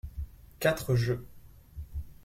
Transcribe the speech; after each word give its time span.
Quatre 0.59 0.95
jeux. 0.95 1.27